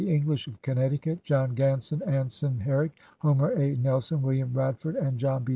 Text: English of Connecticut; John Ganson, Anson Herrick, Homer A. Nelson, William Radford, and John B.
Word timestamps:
English 0.07 0.47
of 0.47 0.59
Connecticut; 0.63 1.23
John 1.23 1.53
Ganson, 1.55 2.01
Anson 2.07 2.57
Herrick, 2.61 2.97
Homer 3.19 3.51
A. 3.51 3.75
Nelson, 3.75 4.23
William 4.23 4.51
Radford, 4.51 4.95
and 4.95 5.19
John 5.19 5.43
B. 5.43 5.49